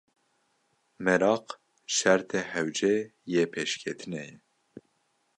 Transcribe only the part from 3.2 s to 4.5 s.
yê pêşketinê ye.